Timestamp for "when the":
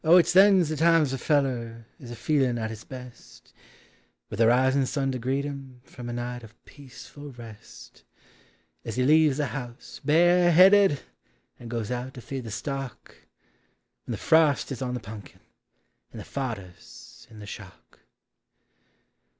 14.07-14.17